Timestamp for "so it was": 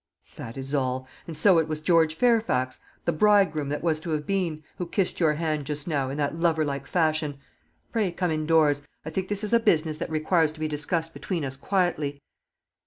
1.37-1.79